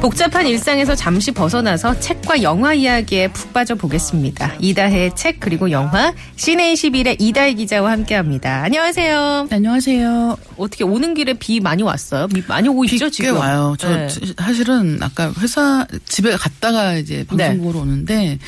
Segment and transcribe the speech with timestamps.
[0.00, 4.54] 복잡한 일상에서 잠시 벗어나서 책과 영화 이야기에 푹 빠져 보겠습니다.
[4.60, 8.62] 이다혜의 책 그리고 영화 시내 21의 이다혜 기자와 함께합니다.
[8.64, 9.48] 안녕하세요.
[9.50, 10.36] 안녕하세요.
[10.56, 12.28] 어떻게 오는 길에 비 많이 왔어요?
[12.28, 13.36] 비 많이 오고 있죠 비꽤 지금?
[13.36, 13.74] 와요.
[13.78, 14.08] 저 네.
[14.38, 17.58] 사실은 아까 회사 집에 갔다가 이제 방송 네.
[17.58, 18.38] 보러 오는데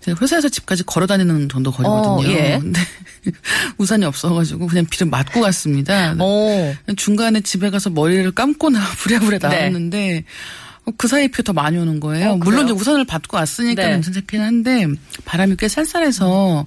[0.00, 2.28] 제가 회사에서 집까지 걸어 다니는 정도 거리거든요.
[2.28, 2.58] 어, 예.
[2.60, 2.80] 근데
[3.78, 6.16] 우산이 없어가지고 그냥 비를 맞고 갔습니다.
[6.18, 6.74] 어.
[6.96, 12.00] 중간에 집에 가서 머리를 감고 나 부랴부랴 나왔는데 어, 그 사이에 비가 더 많이 오는
[12.00, 12.30] 거예요.
[12.30, 12.64] 어, 물론?
[12.64, 13.92] 이제 우산을 받고 왔으니까 네.
[14.00, 14.86] 괜찮긴 한데
[15.24, 16.66] 바람이 꽤 쌀쌀해서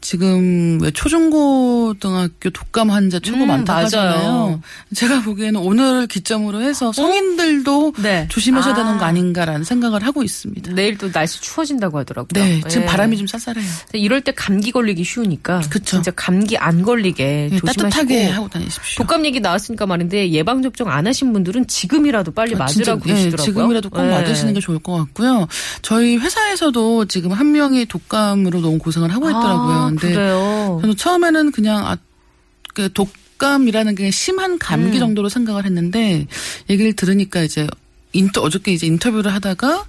[0.00, 3.84] 지금 왜 초중고등학교 독감 환자 최고 음, 많다고 맞아요.
[3.86, 4.62] 하잖아요.
[4.94, 8.26] 제가 보기에는 오늘을 기점으로 해서 성인들도 네.
[8.30, 8.76] 조심하셔야 아.
[8.76, 10.72] 되는 거 아닌가라는 생각을 하고 있습니다.
[10.72, 12.42] 내일 또 날씨 추워진다고 하더라고요.
[12.42, 12.86] 네, 지금 예.
[12.86, 13.64] 바람이 좀 쌀쌀해요.
[13.92, 15.84] 이럴 때 감기 걸리기 쉬우니까 그쵸.
[15.96, 19.02] 진짜 감기 안 걸리게 네, 조심하시고 따뜻하게 하고 다니십시오.
[19.04, 23.44] 독감 얘기 나왔으니까 말인데 예방 접종 안 하신 분들은 지금이라도 빨리 아, 맞으라고 예, 그러시더라고요.
[23.44, 24.10] 지금이라도 꼭 예.
[24.10, 25.46] 맞으시는 게 좋을 것 같고요.
[25.82, 29.76] 저희 회사에서도 지금 한 명이 독감으로 너무 고생을 하고 있더라고요.
[29.76, 30.78] 아, 근데 그래요.
[30.80, 31.96] 저는 처음에는 그냥 아,
[32.74, 35.00] 그 독감이라는 게 심한 감기 음.
[35.00, 36.26] 정도로 생각을 했는데
[36.68, 37.66] 얘기를 들으니까 이제
[38.12, 39.84] 인터 어저께 이제 인터뷰를 하다가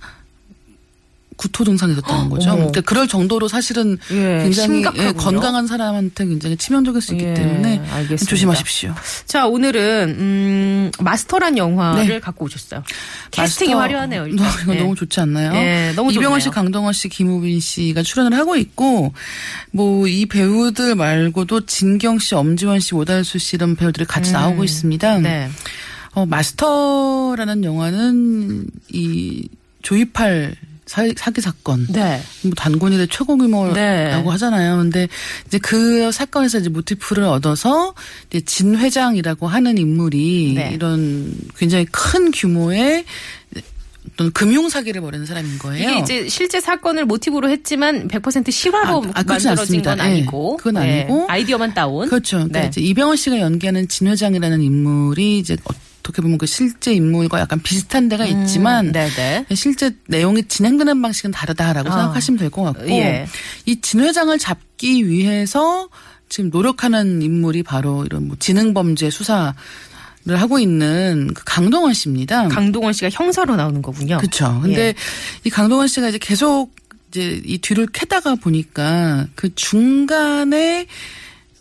[1.41, 2.51] 구토 증상이 있었다는 거죠.
[2.51, 5.07] 그러니까 그럴 정도로 사실은 예, 굉장히 심각하군요.
[5.07, 8.25] 예, 건강한 사람한테 굉장히 치명적일 수 있기 예, 때문에 알겠습니다.
[8.29, 8.93] 조심하십시오.
[9.25, 12.19] 자 오늘은 음, 마스터란 영화를 네.
[12.19, 12.83] 갖고 오셨어요.
[13.31, 14.27] 캐스팅이 마스터- 화려하네요.
[14.27, 14.45] 일단.
[14.45, 14.79] 너, 이거 예.
[14.81, 15.53] 너무 좋지 않나요?
[15.55, 16.55] 예, 너무 이병헌 씨, 좋네요.
[16.55, 19.13] 강동원 씨, 김우빈 씨가 출연을 하고 있고
[19.71, 25.17] 뭐 이 배우들 말고도 진경 씨, 엄지원 씨, 오달수 씨 이런 배우들이 같이 나오고 있습니다.
[25.19, 25.49] 네.
[26.13, 29.47] 어, 마스터라는 영화는 이
[29.81, 30.55] 조이팔
[30.91, 32.21] 사, 사기 사건 네.
[32.41, 34.11] 뭐 단군일의 최고 규모라고 네.
[34.11, 34.75] 하잖아요.
[34.75, 35.07] 근데
[35.47, 37.93] 이제 그 사건에서 이제 모티프를 얻어서
[38.29, 40.71] 이제 진 회장이라고 하는 인물이 네.
[40.73, 43.05] 이런 굉장히 큰 규모의
[44.11, 45.91] 어떤 금융 사기를 벌이는 사람인 거예요.
[45.91, 49.95] 이게 이제 실제 사건을 모티브로 했지만 100% 실화로 아, 아, 만들어진 않습니다.
[49.95, 50.57] 건 아니고.
[50.59, 51.25] 예, 그건 예, 아니고.
[51.29, 52.09] 아이디어만 따온.
[52.09, 52.35] 그렇죠.
[52.35, 52.67] 그러니까 네.
[52.67, 55.55] 이제 이병헌 씨가 연기하는 진 회장이라는 인물이 이제
[56.01, 59.55] 어떻게 보면 그 실제 인물과 약간 비슷한 데가 있지만 음.
[59.55, 61.91] 실제 내용이 진행되는 방식은 다르다라고 아.
[61.91, 63.27] 생각하시면 될 것 같고 예.
[63.65, 65.87] 이진 회장을 잡기 위해서
[66.27, 69.53] 지금 노력하는 인물이 바로 이런 뭐 지능 범죄 수사
[70.23, 72.47] 를 하고 있는 그 강동원 씨입니다.
[72.49, 74.17] 강동원 씨가 형사로 나오는 거군요.
[74.19, 74.59] 그렇죠.
[74.61, 74.95] 근데 예.
[75.45, 76.75] 이 강동원 씨가 이제 계속
[77.09, 80.85] 이제 이 뒤를 캐다가 보니까 그 중간에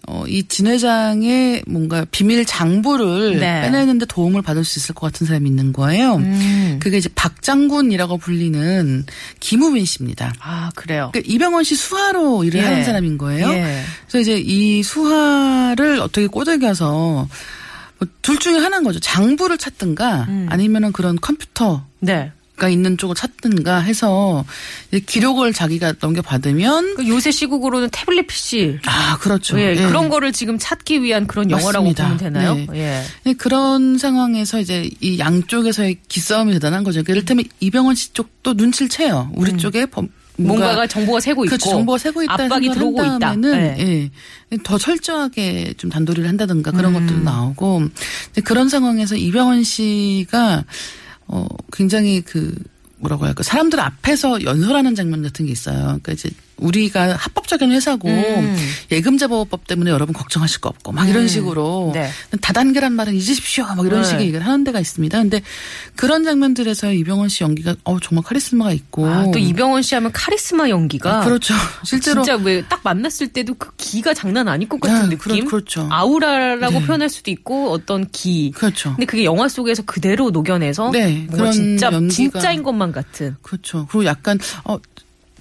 [0.09, 3.61] 어, 이 진 회장의 뭔가 비밀 장부를 네.
[3.63, 6.17] 빼내는데 도움을 받을 수 있을 것 같은 사람이 있는 거예요.
[6.17, 6.79] 음.
[6.83, 9.05] 그게 이제 박장군이라고 불리는
[9.41, 10.35] 김우빈 씨입니다.
[10.41, 11.11] 아 그래요.
[11.13, 12.65] 그 이병헌 씨 수하로 일을 예.
[12.65, 13.51] 하는 사람인 거예요.
[13.53, 13.83] 예.
[14.09, 17.29] 그래서 이제 이 수하를 어떻게 꼬들겨서
[17.99, 18.99] 뭐둘 중에 하나인 거죠.
[19.01, 20.47] 장부를 찾든가 음.
[20.51, 22.33] 아니면은 그런 컴퓨터 네.
[22.61, 24.45] 가 있는 쪽을 찾든가 해서
[25.07, 28.79] 기록을 자기가 넘겨받으면 그 요새 시국으로는 태블릿 PC.
[28.87, 29.59] 아 그렇죠.
[29.59, 29.87] 예, 예.
[29.87, 32.05] 그런 거를 지금 찾기 위한 그런 영화라고 맞습니다.
[32.05, 32.55] 보면 되나요?
[32.55, 32.67] 네.
[32.75, 33.03] 예.
[33.25, 37.03] 네, 그런 상황에서 이제 이 양쪽에서의 기싸움이 대단한 거죠.
[37.03, 39.31] 그러니까 이를테면 이병헌 씨 쪽도 눈치를 채요.
[39.35, 40.47] 우리 쪽에 범- 음.
[40.47, 43.19] 뭔가가 정보가 새고 있고 그 정보가 새고 있다 압박이 들어오고 한 있다.
[43.27, 44.11] 다음에는 예.
[44.53, 44.57] 예.
[44.65, 47.01] 더 철저하게 좀 단도리를 한다든가 그런 음.
[47.07, 47.85] 것들도 나오고
[48.45, 50.65] 그런 상황에서 이병헌 씨가
[51.33, 52.55] 어 굉장히 그
[52.97, 55.79] 뭐라고 할까 사람들 앞에서 연설하는 장면 같은 게 있어요.
[55.79, 56.31] 그러니까 이제
[56.61, 58.57] 우리가 합법적인 회사고 음.
[58.91, 62.11] 예금자 보호법 때문에 여러분 걱정하실 거 없고 막 이런 식으로 네.
[62.41, 64.09] 다단계란 말은 잊으십시오 막 이런 네.
[64.09, 65.19] 식의 얘기를 하는 데가 있습니다.
[65.19, 65.43] 근데
[65.97, 70.69] 그런 장면들에서 이병헌 씨 연기가 어 정말 카리스마가 있고 아, 또 이병헌 씨 하면 카리스마
[70.69, 71.55] 연기가 아, 그렇죠.
[71.85, 75.45] 실제로 진짜 왜 딱 만났을 때도 그 기가 장난 아닐 것 같은 네, 느낌.
[75.45, 75.89] 그렇- 그렇죠.
[75.91, 76.87] 아우라라고 네.
[76.87, 78.53] 표현할 수도 있고 어떤 기.
[78.55, 78.91] 그렇죠.
[78.91, 83.37] 근데 그게 영화 속에서 그대로 녹여내서 네, 뭔가 그런 진짜 연기가- 진짜인 것만 같은.
[83.43, 83.87] 그렇죠.
[83.91, 84.77] 그리고 약간 어.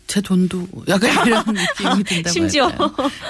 [0.10, 2.72] 제 돈도 약간 이런 느낌이 든다고 심지어.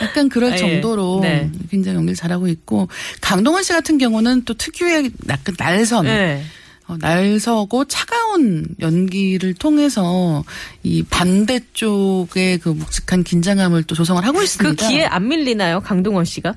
[0.01, 0.57] 약간 그럴 예.
[0.57, 1.51] 정도로 네.
[1.69, 2.87] 굉장히 연기를 잘하고 있고
[3.19, 6.41] 강동원 씨 같은 경우는 또 특유의 약간 날선 네.
[6.87, 10.43] 어, 날서고 차가운 연기를 통해서
[10.81, 14.87] 이 반대쪽의 그 묵직한 긴장감을 또 조성을 하고 그 있습니다.
[14.87, 16.55] 기에 안 밀리나요, 강동원 씨가?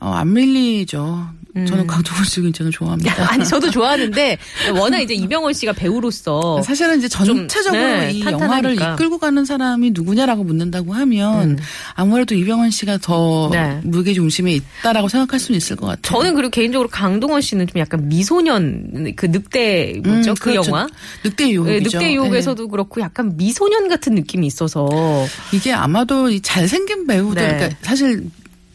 [0.00, 1.28] 어, 안 밀리죠.
[1.52, 3.12] 저는 강동원 씨 굉장히 좋아합니다.
[3.32, 4.38] 아니 저도 좋아하는데
[4.78, 8.44] 워낙 이제 이병헌 씨가 배우로서 사실은 이제 전체적으로 네, 이 탄탄하니까.
[8.44, 11.58] 영화를 이끌고 가는 사람이 누구냐라고 묻는다고 하면
[11.94, 13.50] 아무래도 이병헌 씨가 더 음.
[13.50, 13.80] 네.
[13.82, 16.18] 무게 중심에 있다라고 생각할 수는 있을 것 같아요.
[16.18, 20.70] 저는 그리고 개인적으로 강동원 씨는 좀 약간 미소년 그 늑대 뭐죠 음, 그 그렇죠.
[20.70, 20.86] 영화
[21.24, 21.98] 늑대 유혹이죠.
[21.98, 25.26] 네, 늑대 유혹에서도 그렇고 약간 미소년 같은 느낌이 있어서 네.
[25.52, 27.54] 이게 아마도 이 잘생긴 배우들, 네.
[27.56, 28.30] 그러니까 사실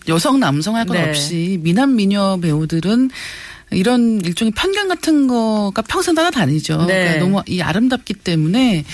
[0.07, 1.09] 여성 남성 할것 네.
[1.09, 3.09] 없이 미남 미녀 배우들은
[3.71, 6.85] 이런 일종의 편견 같은 거가 평생 따라다니죠.
[6.85, 7.03] 네.
[7.03, 8.85] 그러니까 너무 이 아름답기 때문에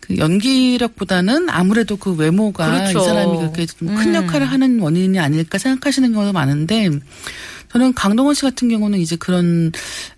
[0.00, 2.98] 그 연기력보다는 아무래도 그 외모가 그렇죠.
[2.98, 4.14] 이 사람이 그렇게 좀큰 음.
[4.14, 6.90] 역할을 하는 원인이 아닐까 생각하시는 경우가 많은데
[7.72, 9.70] 저는 강동원 씨 같은 경우는 이제 그런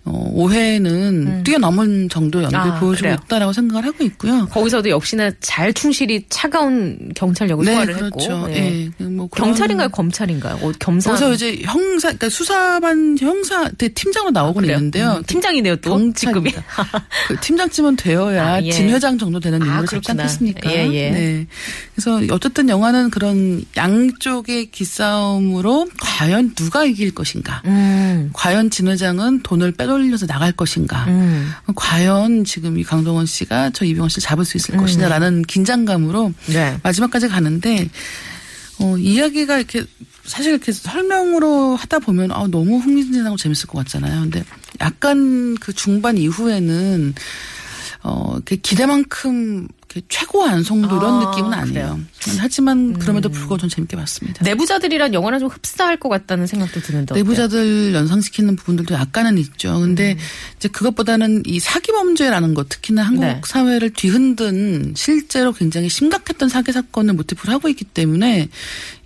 [0.05, 2.61] 어, 오해는 뛰어넘은 정도 연기 음.
[2.61, 3.17] 아, 보여주고 그래요?
[3.25, 4.47] 있다라고 생각을 하고 있고요.
[4.47, 8.47] 거기서도 역시나 잘 충실히 차가운 경찰력을 소화를 그렇죠.
[8.47, 8.89] 했고 예.
[8.99, 14.63] 뭐 그런- 경찰인가요 검찰인가요 어, 겸사 거기서 이제 형사, 그러니까 수사반 형사 때 팀장으로 나오곤
[14.63, 14.77] 그래요?
[14.77, 15.15] 있는데요.
[15.17, 16.63] 음, 팀장이네요 또 경찰입니다.
[17.27, 18.71] 그 팀장쯤은 되어야 아, 예.
[18.71, 20.11] 진 회장 정도 되는 아, 인물을 잡지.
[20.11, 20.71] 않겠습니까?
[20.71, 21.09] 예, 예.
[21.11, 21.47] 네.
[21.95, 27.40] 그래서 어쨌든 영화는 그런 양쪽의 기싸움으로 과연 누가 이길 것인가?
[27.65, 31.05] 음, 과연 진 회장은 돈을 빼돌려서 나갈 것인가?
[31.05, 31.51] 음.
[31.75, 34.79] 과연 지금 이 강동원 씨가 저 이병헌 씨를 잡을 수 있을 음.
[34.79, 36.77] 것이냐라는 긴장감으로 네.
[36.83, 37.89] 마지막까지 가는데
[38.79, 39.85] 어, 이야기가 이렇게
[40.23, 44.21] 사실 이렇게 설명으로 하다 보면 아, 너무 흥미진진하고 재밌을 것 같잖아요.
[44.21, 44.43] 근데
[44.79, 47.13] 약간 그 중반 이후에는
[48.03, 49.67] 어, 이렇게 기대만큼
[50.07, 51.73] 최고 완성도 이런 아, 느낌은 아니에요.
[51.73, 51.99] 그래요?
[51.99, 52.37] 음.
[52.39, 54.43] 하지만 그럼에도 불구하고 전 재밌게 봤습니다.
[54.43, 57.23] 내부자들이란 영화랑 좀 흡사할 것 같다는 생각도 드는데 어때요?
[57.23, 59.79] 내부자들 연상시키는 부분들도 약간은 있죠.
[59.79, 60.17] 근데 음.
[60.57, 63.41] 이제 그것보다는 이 사기 범죄라는 것, 특히나 한국 네.
[63.45, 68.49] 사회를 뒤흔든 실제로 굉장히 심각했던 사기 사건을 모티프로 하고 있기 때문에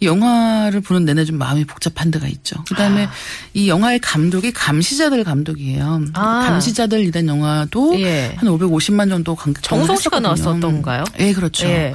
[0.01, 2.63] 이 영화를 보는 내내 좀 마음이 복잡한 데가 있죠.
[2.67, 3.07] 그다음에
[3.53, 6.05] 이 영화의 감독이 감시자들 감독이에요.
[6.13, 6.39] 아.
[6.47, 8.33] 감시자들이란 영화도 예.
[8.35, 11.03] 한 550만 정도 관객 정우성 씨가 나왔었던 가요?
[11.19, 11.67] 예, 그렇죠.
[11.67, 11.93] 예.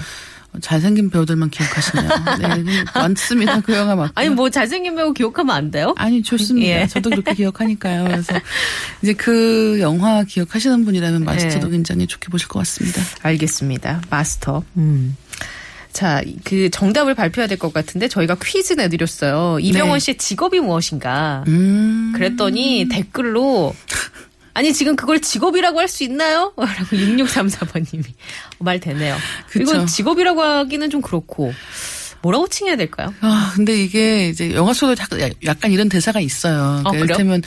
[0.60, 2.08] 잘생긴 배우들만 기억하시네요.
[2.64, 3.60] 네, 많습니다.
[3.60, 4.12] 그 영화 맞고.
[4.16, 5.94] 아니 뭐 잘생긴 배우 기억하면 안 돼요?
[5.96, 6.66] 아니 좋습니다.
[6.66, 6.86] 예.
[6.88, 8.02] 저도 그렇게 기억하니까요.
[8.04, 8.34] 그래서
[9.00, 11.70] 이제 그 영화 기억하시는 분이라면 마스터도 예.
[11.70, 13.00] 굉장히 좋게 보실 것 같습니다.
[13.22, 14.02] 알겠습니다.
[14.10, 14.64] 마스터.
[14.76, 15.16] 음.
[15.92, 19.58] 자, 그 정답을 발표해야 될 것 같은데 저희가 퀴즈 내드렸어요.
[19.60, 19.98] 이병헌 네.
[20.00, 21.44] 씨의 직업이 무엇인가?
[21.48, 22.12] 음.
[22.14, 23.74] 그랬더니 댓글로
[24.54, 26.52] 아니 지금 그걸 직업이라고 할 수 있나요?
[26.58, 28.04] 라고 6634번님이
[28.58, 29.16] 말 되네요.
[29.48, 29.62] 그쵸.
[29.62, 31.52] 이건 직업이라고 하기는 좀 그렇고
[32.22, 33.14] 뭐라고 칭해야 될까요?
[33.20, 34.94] 아 근데 이게 이제 영화 속에
[35.44, 36.54] 약간- 이런 대사가 있어요.
[36.84, 37.04] 어, 그러니까 그래요?
[37.04, 37.42] 이를테면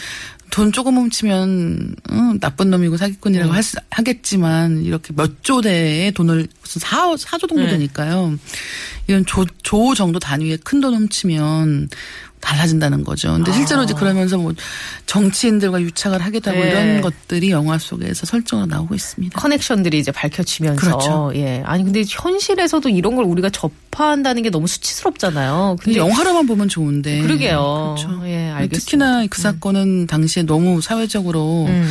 [0.49, 3.55] 돈 조금 훔치면 응, 나쁜 놈이고 사기꾼이라고 음.
[3.55, 7.69] 할 수- 하겠지만 이렇게 몇 조 대의 돈을 무슨 4, 4조 정도 네.
[7.69, 8.37] 되니까요.
[9.07, 11.89] 이런 조, 조 정도 단위의 큰 돈 훔치면
[12.43, 13.33] 달라진다는 거죠.
[13.33, 14.53] 근데 실제로 이제 그러면서 뭐
[15.05, 16.63] 정치인들과 유착을 하기도 하고 아.
[16.63, 16.69] 네.
[16.69, 19.39] 이런 것들이 영화 속에서 설정으로 나오고 있습니다.
[19.39, 21.31] 커넥션들이 이제 밝혀지면서 그렇죠.
[21.35, 25.77] 예 아니 근데 현실에서도 이런 걸 우리가 접한다는 게 너무 수치스럽잖아요.
[25.81, 27.21] 근데 영화로만 보면 좋은데.
[27.21, 27.95] 그러게요.
[27.97, 28.21] 그렇죠.
[28.27, 28.79] 예, 알겠습니다.
[28.79, 31.89] 특히나 그 사건은 당시에 너무 사회적으로 음.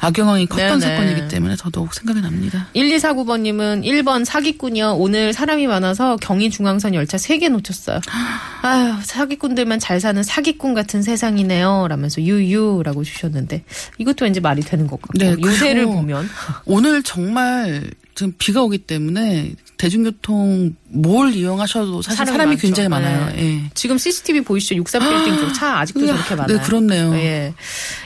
[0.00, 0.96] 악영향이 컸던 네네.
[0.96, 2.66] 사건이기 때문에 더더욱 생각이 납니다.
[2.74, 4.94] 1249번님은 1번 사기꾼이요.
[4.94, 8.00] 오늘 사람이 많아서 경의중앙선 열차 3개 놓쳤어요.
[8.62, 11.86] 아유, 사기꾼들만 잘 사는 사기꾼 같은 세상이네요.
[11.88, 13.64] 라면서 유유라고 주셨는데
[13.98, 16.28] 이것도 왠지 말이 되는 것 같고 네, 요새를 보면
[16.64, 17.90] 오늘 정말
[18.20, 22.56] 지금 비가 오기 때문에 대중교통 뭘 이용하셔도 사실 사람이 사람이.
[22.58, 23.32] 굉장히 많아요.
[23.34, 23.42] 네.
[23.64, 23.70] 예.
[23.72, 24.74] 지금 CCTV 보이시죠?
[24.74, 26.58] 63빌딩 쪽 차 아직도 저렇게 많아요.
[26.58, 27.14] 네, 그렇네요.
[27.14, 27.54] 예.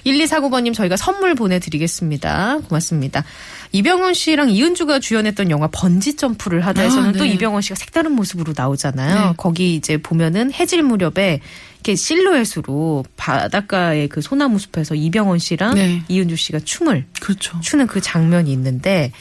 [0.06, 2.60] 1249번님 저희가 선물 보내드리겠습니다.
[2.68, 3.24] 고맙습니다.
[3.72, 7.30] 이병헌 씨랑 이은주가 주연했던 영화 번지 점프를 하다에서는 아, 또 네.
[7.30, 9.28] 이병헌 씨가 색다른 모습으로 나오잖아요.
[9.30, 9.34] 네.
[9.36, 11.40] 거기 이제 보면은 해질 무렵에
[11.84, 16.02] 이렇게 실루엣으로 바닷가의 그 소나무 숲에서 이병헌 씨랑 네.
[16.08, 17.60] 이은주 씨가 춤을 그렇죠.
[17.60, 19.12] 추는 그 장면이 있는데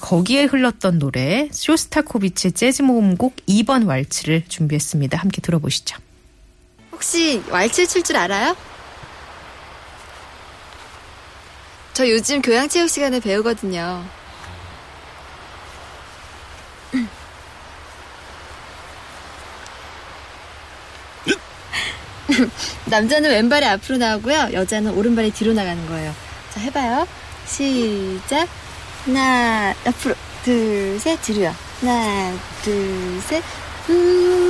[0.00, 5.16] 거기에 흘렀던 노래 쇼스타코비치의 재즈 모음곡 2번 왈츠를 준비했습니다.
[5.16, 5.96] 함께 들어보시죠.
[6.92, 8.54] 혹시 왈츠 출 줄 알아요?
[11.94, 14.04] 저 요즘 교양 체육 시간에 배우거든요.
[22.86, 24.50] 남자는 왼발이 앞으로 나오고요.
[24.52, 26.14] 여자는 오른발이 뒤로 나가는 거예요.
[26.52, 27.06] 자, 해봐요.
[27.46, 28.48] 시작.
[29.04, 30.14] 하나, 앞으로.
[30.44, 31.54] 둘, 셋, 뒤로요.
[31.80, 32.32] 하나,
[32.62, 33.42] 둘, 셋.
[33.90, 34.43] 음,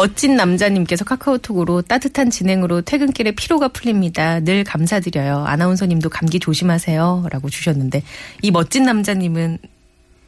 [0.00, 4.40] 멋진 남자님께서 카카오톡으로 따뜻한 진행으로 퇴근길에 피로가 풀립니다.
[4.40, 5.44] 늘 감사드려요.
[5.44, 7.26] 아나운서님도 감기 조심하세요.
[7.30, 8.02] 라고 주셨는데
[8.40, 9.58] 이 멋진 남자님은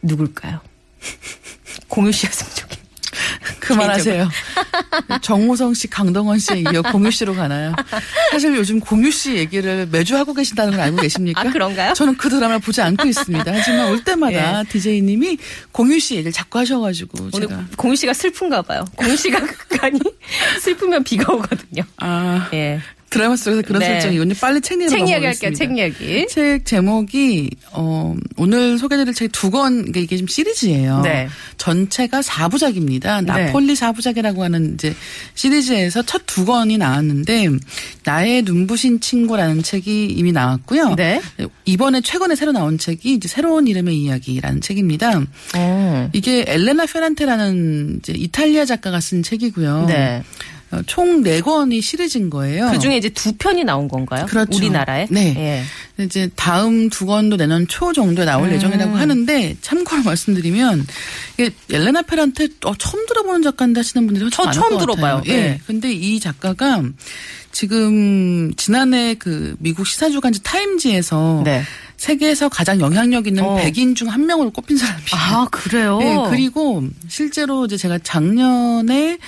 [0.02, 0.60] 누굴까요?
[1.88, 2.81] 공유 씨였으면 좋겠네요.
[3.60, 4.28] 그만하세요.
[5.22, 7.74] 정호성 씨, 강동원 씨에 이어 공유 씨로 가나요?
[8.30, 11.40] 사실 요즘 공유 씨 얘기를 매주 하고 계신다는 걸 알고 계십니까?
[11.40, 11.92] 아, 그런가요?
[11.94, 13.44] 저는 그 드라마를 보지 않고 있습니다.
[13.52, 15.38] 하지만 올 때마다 DJ님이
[15.70, 18.84] 공유 씨 얘기를 자꾸 하셔가지고 오늘 제가 공유 씨가 슬픈가 봐요.
[18.96, 20.00] 공유 씨가 극간이
[20.60, 21.82] 슬프면 비가 오거든요.
[21.98, 22.80] 아 예.
[23.12, 23.86] 드라마 속에서 그런 네.
[23.86, 25.52] 설정이 오늘 빨리 책 얘기 책 이야기 할게요.
[25.54, 26.26] 책 이야기.
[26.28, 31.02] 책 제목이 어 오늘 소개드릴 책두권 이게 이게 지금 시리즈예요.
[31.02, 31.28] 네.
[31.58, 33.24] 전체가 4부작입니다.
[33.24, 34.94] 나폴리 4부작이라고 하는 이제
[35.34, 37.46] 시리즈에서 첫 두 권이 나왔는데
[38.04, 40.94] 나의 눈부신 친구라는 책이 이미 나왔고요.
[40.94, 41.20] 네.
[41.66, 45.20] 이번에 최근에 새로 나온 책이 이제 새로운 이름의 이야기라는 책입니다.
[45.54, 46.10] 어.
[46.14, 49.84] 이게 엘레나 페란테라는 이제 이탈리아 작가가 쓴 책이고요.
[49.88, 50.22] 네.
[50.72, 52.70] 어, 총 4권이 시리즈인 거예요.
[52.72, 54.24] 그 중에 이제 두 편이 나온 건가요?
[54.26, 54.56] 그렇죠.
[54.56, 55.06] 우리나라에?
[55.10, 55.34] 네.
[55.98, 56.02] 예.
[56.04, 58.54] 이제 다음 두 권도 내년 초 정도에 나올 음.
[58.54, 60.86] 예정이라고 하는데 참고로 말씀드리면
[61.38, 65.16] 이게 엘레나 페란테 어, 처음 들어보는 작가인데 하시는 분들이 저 처음 것 들어봐요.
[65.16, 65.32] 같아요.
[65.32, 65.40] 예.
[65.42, 65.60] 네.
[65.66, 66.82] 근데 이 작가가
[67.52, 71.62] 지금 지난해 그 미국 시사주간지 타임지에서 네.
[71.98, 73.56] 세계에서 가장 영향력 있는 어.
[73.58, 75.06] 100인 중 한 명으로 꼽힌 사람이에요.
[75.12, 75.98] 아, 그래요?
[75.98, 79.18] 네, 그리고 실제로 이제 제가 작년에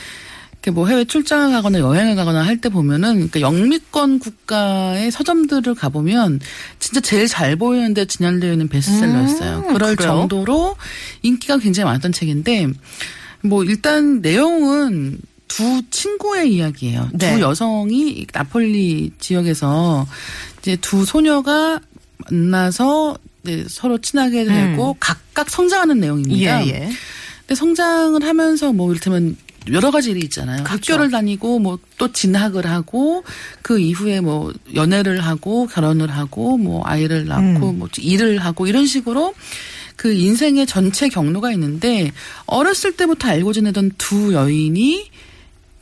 [0.70, 6.40] 뭐 해외 출장을 가거나 여행을 가거나 할 때 보면은 그러니까 영미권 국가의 서점들을 가보면
[6.78, 9.58] 진짜 제일 잘 보이는데 진열되어 있는 베스트셀러였어요.
[9.66, 10.10] 음, 그럴 그래요?
[10.12, 10.76] 정도로
[11.22, 12.68] 인기가 굉장히 많았던 책인데
[13.42, 15.18] 뭐 일단 내용은
[15.48, 17.10] 두 친구의 이야기예요.
[17.12, 17.34] 네.
[17.34, 20.06] 두 여성이 나폴리 지역에서
[20.60, 21.78] 이제 두 소녀가
[22.30, 26.60] 만나서 이제 서로 친하게 되고 각각 성장하는 내용입니다.
[26.60, 26.66] 음.
[26.66, 26.90] 예, 예.
[27.40, 29.36] 근데 성장을 하면서 뭐 이를테면
[29.72, 30.64] 여러 가지 일이 있잖아요.
[30.64, 30.94] 그렇죠.
[30.94, 33.24] 학교를 다니고 뭐 또 진학을 하고
[33.62, 37.78] 그 이후에 뭐 연애를 하고 결혼을 하고 뭐 아이를 낳고 음.
[37.78, 39.34] 뭐 일을 하고 이런 식으로
[39.96, 42.10] 그 인생의 전체 경로가 있는데
[42.46, 45.10] 어렸을 때부터 알고 지내던 두 여인이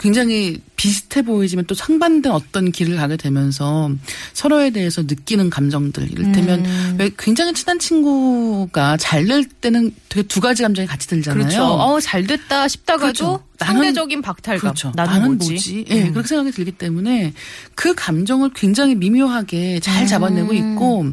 [0.02, 3.88] 굉장히 비슷해 보이지만 또 상반된 어떤 길을 가게 되면서
[4.32, 6.96] 서로에 대해서 느끼는 감정들 이를테면 음.
[6.98, 11.44] 왜 굉장히 친한 친구가 잘 될 때는 되게 두 가지 감정이 같이 들잖아요.
[11.44, 11.64] 그렇죠.
[11.64, 13.44] 어, 잘 됐다 싶다가도 그렇죠.
[13.60, 14.60] 상대적인 박탈감.
[14.60, 14.92] 그렇죠.
[14.96, 15.50] 나는, 나는, 뭐지?
[15.52, 15.84] 뭐지?
[15.88, 16.12] 예, 음.
[16.12, 17.32] 그렇게 생각이 들기 때문에
[17.76, 19.80] 그 감정을 굉장히 미묘하게 음.
[19.80, 21.06] 잘 잡아내고 있고,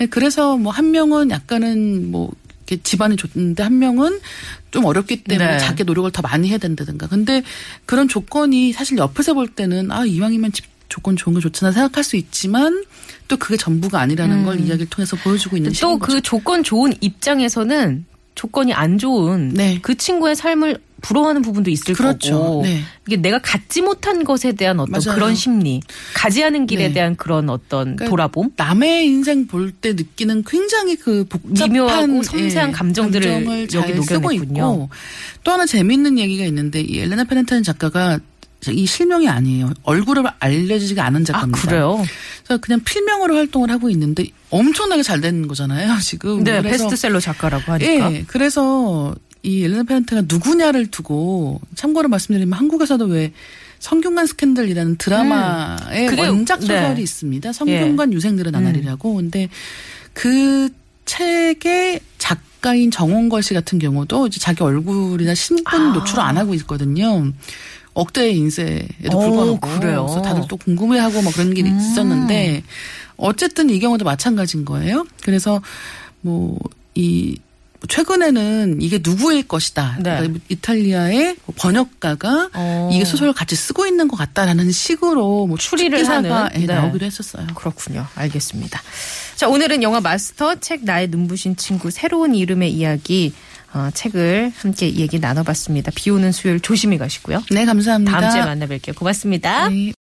[0.00, 2.30] 예, 그래서 뭐 한 명은 약간은 뭐
[2.82, 4.20] 집안이 좋은데 한 명은
[4.70, 5.58] 좀 어렵기 때문에 네.
[5.58, 7.06] 자기 노력을 더 많이 해야 된다든가.
[7.06, 7.42] 근데
[7.86, 12.16] 그런 조건이 사실 옆에서 볼 때는 아 이왕이면 집 조건 좋은 게 좋잖아 생각할 수
[12.16, 12.84] 있지만
[13.28, 16.20] 또 그게 전부가 아니라는 걸 이야기를 통해서 보여주고 있는 또 그.
[16.20, 18.04] 조건 좋은 입장에서는
[18.34, 19.78] 조건이 안 좋은 네.
[19.82, 22.38] 그 친구의 삶을 부러워하는 부분도 있을 그렇죠.
[22.38, 22.82] 거고 네.
[23.06, 25.14] 이게 내가 갖지 못한 것에 대한 어떤 맞아요.
[25.14, 25.80] 그런 심리,
[26.14, 26.94] 가지 않은 길에 네.
[26.94, 32.72] 대한 그런 어떤 그러니까 돌아봄, 남의 인생 볼 때 느끼는 굉장히 그 복잡한 미묘하고 섬세한
[32.72, 34.54] 감정들을 감정을 여기 녹여냈군요.
[34.54, 34.88] 있고
[35.44, 38.18] 또 하나 재미있는 얘기가 있는데 이 엘레나 페렌타는 작가가
[38.68, 39.70] 이 실명이 아니에요.
[39.82, 41.60] 얼굴을 알려지지가 않은 아 작가입니다.
[41.60, 42.04] 그래요?
[42.44, 45.98] 그래서 그냥 필명으로 활동을 하고 있는데 엄청나게 잘 되는 거잖아요.
[46.00, 46.42] 지금.
[46.42, 48.12] 네, 베스트셀러 작가라고 하니까.
[48.12, 49.14] 예, 그래서
[49.46, 53.32] 이 엘레나 페렌테가 누구냐를 두고 참고로 말씀드리면 한국에서도 왜
[53.78, 57.02] 성균관 스캔들이라는 드라마의 음, 원작 소설이 네.
[57.02, 57.52] 있습니다.
[57.52, 59.14] 성균관 유생들의 나날이라고.
[59.14, 59.48] 근데
[60.12, 60.68] 그
[61.04, 65.92] 책의 작가인 정원걸 씨 같은 경우도 이제 자기 얼굴이나 신분 아.
[65.92, 67.30] 노출을 안 하고 있거든요.
[67.94, 70.06] 억대의 인쇄에도 오, 불구하고 그래요?
[70.06, 71.68] 그래서 다들 또 궁금해하고 뭐 그런 게 음.
[71.68, 72.64] 있었는데
[73.16, 75.06] 어쨌든 이 경우도 마찬가지인 거예요.
[75.22, 75.62] 그래서
[76.22, 77.38] 뭐이
[77.88, 79.96] 최근에는 이게 누구의 것이다.
[80.00, 80.16] 네.
[80.18, 82.90] 그러니까 이탈리아의 번역가가 어.
[82.92, 86.74] 이게 소설을 같이 쓰고 있는 것 같다라는 식으로 뭐 추리를 하는, 예, 네.
[86.74, 87.46] 나오기도 했었어요.
[87.54, 88.06] 그렇군요.
[88.14, 88.82] 알겠습니다.
[89.36, 93.32] 자, 오늘은 영화 마스터 책 나의 눈부신 친구 새로운 이름의 이야기
[93.74, 95.92] 어, 책을 함께 얘기 나눠봤습니다.
[95.94, 97.42] 비 오는 수요일 조심히 가시고요.
[97.50, 98.20] 네, 감사합니다.
[98.20, 98.96] 다음 주에 만나 뵐게요.
[98.96, 99.68] 고맙습니다.
[99.68, 99.95] 네.